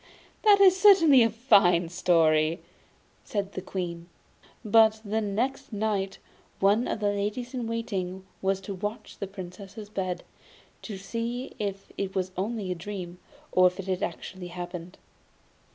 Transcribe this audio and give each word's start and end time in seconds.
'That 0.41 0.59
is 0.59 0.75
certainly 0.81 1.21
a 1.21 1.29
fine 1.29 1.87
story,' 1.87 2.59
said 3.23 3.51
the 3.53 3.61
Queen. 3.61 4.09
But 4.65 4.99
the 5.05 5.21
next 5.21 5.71
night 5.71 6.17
one 6.59 6.87
of 6.87 6.99
the 7.01 7.11
ladies 7.11 7.53
in 7.53 7.67
waiting 7.67 8.25
was 8.41 8.59
to 8.61 8.73
watch 8.73 9.13
at 9.13 9.19
the 9.19 9.27
Princess's 9.27 9.89
bed, 9.89 10.23
to 10.81 10.97
see 10.97 11.51
if 11.59 11.91
it 11.99 12.15
was 12.15 12.31
only 12.35 12.71
a 12.71 12.73
dream, 12.73 13.19
or 13.51 13.67
if 13.67 13.79
it 13.79 13.85
had 13.85 14.01
actually 14.01 14.47
happened. 14.47 14.97